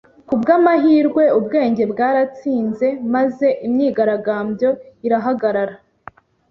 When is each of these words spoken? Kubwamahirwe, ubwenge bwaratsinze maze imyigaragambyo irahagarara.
Kubwamahirwe, 0.27 1.23
ubwenge 1.37 1.83
bwaratsinze 1.91 2.87
maze 3.13 3.47
imyigaragambyo 3.67 4.69
irahagarara. 5.05 5.75